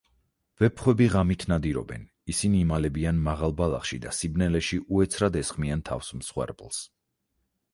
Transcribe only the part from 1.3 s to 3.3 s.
ნადირობენ, ისინი იმალებიან